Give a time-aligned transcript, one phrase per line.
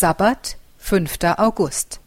[0.00, 1.18] Sabbat, 5.
[1.36, 2.00] August.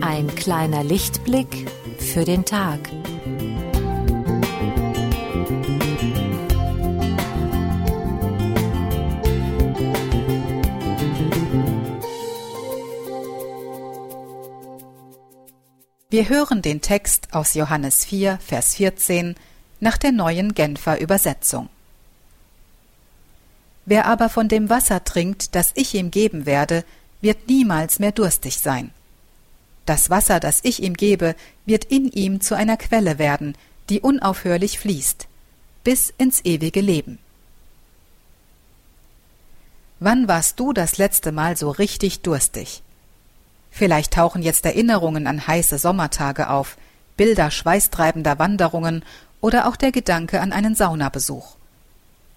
[0.00, 2.78] Ein kleiner Lichtblick für den Tag.
[16.10, 19.34] Wir hören den Text aus Johannes 4, Vers 14
[19.78, 21.68] nach der neuen Genfer Übersetzung.
[23.84, 26.86] Wer aber von dem Wasser trinkt, das ich ihm geben werde,
[27.20, 28.90] wird niemals mehr durstig sein.
[29.84, 31.36] Das Wasser, das ich ihm gebe,
[31.66, 33.54] wird in ihm zu einer Quelle werden,
[33.90, 35.28] die unaufhörlich fließt,
[35.84, 37.18] bis ins ewige Leben.
[40.00, 42.82] Wann warst du das letzte Mal so richtig durstig?
[43.78, 46.76] Vielleicht tauchen jetzt Erinnerungen an heiße Sommertage auf,
[47.16, 49.04] Bilder schweißtreibender Wanderungen
[49.40, 51.54] oder auch der Gedanke an einen Saunabesuch.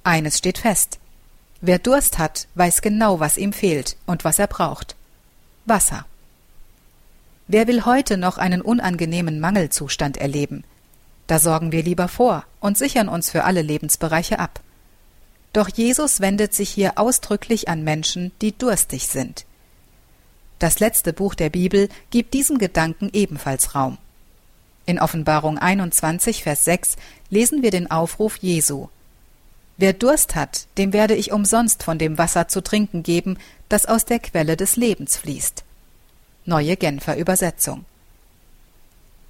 [0.03, 0.99] Eines steht fest.
[1.59, 4.95] Wer Durst hat, weiß genau, was ihm fehlt und was er braucht.
[5.65, 6.05] Wasser.
[7.47, 10.63] Wer will heute noch einen unangenehmen Mangelzustand erleben?
[11.25, 14.59] Da sorgen wir lieber vor und sichern uns für alle Lebensbereiche ab.
[15.53, 19.45] Doch Jesus wendet sich hier ausdrücklich an Menschen, die durstig sind.
[20.61, 23.97] Das letzte Buch der Bibel gibt diesem Gedanken ebenfalls Raum.
[24.85, 26.97] In Offenbarung 21, Vers 6
[27.31, 28.87] lesen wir den Aufruf Jesu.
[29.77, 33.39] Wer Durst hat, dem werde ich umsonst von dem Wasser zu trinken geben,
[33.69, 35.63] das aus der Quelle des Lebens fließt.
[36.45, 37.83] Neue Genfer Übersetzung.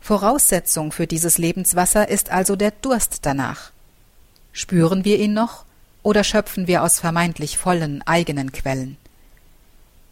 [0.02, 3.72] Voraussetzung für dieses Lebenswasser ist also der Durst danach.
[4.52, 5.64] Spüren wir ihn noch
[6.04, 8.98] oder schöpfen wir aus vermeintlich vollen eigenen Quellen?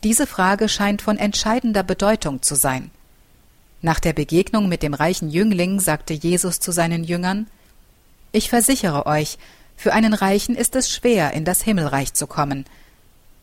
[0.03, 2.89] Diese Frage scheint von entscheidender Bedeutung zu sein.
[3.81, 7.47] Nach der Begegnung mit dem reichen Jüngling sagte Jesus zu seinen Jüngern
[8.31, 9.37] Ich versichere euch,
[9.75, 12.65] für einen Reichen ist es schwer, in das Himmelreich zu kommen.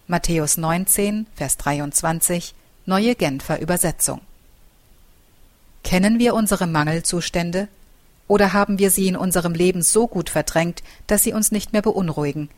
[0.07, 2.55] Matthäus 19, Vers 23,
[2.85, 4.21] Neue Genfer Übersetzung.
[5.83, 7.69] Kennen wir unsere Mangelzustände?
[8.29, 11.83] Oder haben wir sie in unserem Leben so gut verdrängt, dass sie uns nicht mehr
[11.83, 12.49] beunruhigen?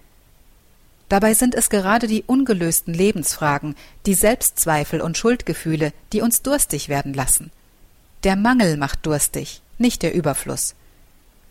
[1.08, 7.14] Dabei sind es gerade die ungelösten Lebensfragen, die Selbstzweifel und Schuldgefühle, die uns durstig werden
[7.14, 7.50] lassen.
[8.24, 10.74] Der Mangel macht durstig, nicht der Überfluss.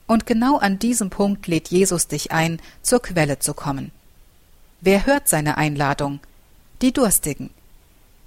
[0.05, 3.91] Und genau an diesem Punkt lädt Jesus dich ein, zur Quelle zu kommen.
[4.79, 6.19] Wer hört seine Einladung?
[6.81, 7.49] Die Durstigen.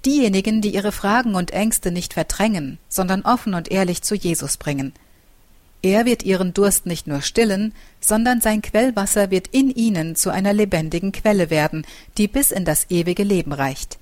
[0.05, 4.93] Diejenigen, die ihre Fragen und Ängste nicht verdrängen, sondern offen und ehrlich zu Jesus bringen–
[5.81, 10.53] er wird ihren Durst nicht nur stillen, sondern sein Quellwasser wird in ihnen zu einer
[10.53, 11.85] lebendigen Quelle werden,
[12.17, 13.97] die bis in das ewige Leben reicht.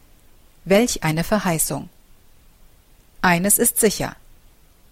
[0.65, 1.89] Welch eine Verheißung.
[3.21, 4.15] Eines ist sicher.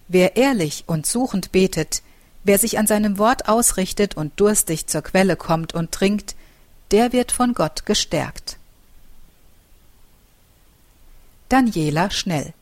[0.08, 2.02] Wer ehrlich und suchend betet,
[2.44, 6.34] wer sich an seinem Wort ausrichtet und durstig zur Quelle kommt und trinkt,
[6.90, 8.56] der wird von Gott gestärkt.
[11.50, 12.54] Daniela Schnell